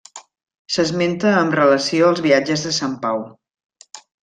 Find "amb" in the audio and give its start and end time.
1.41-1.57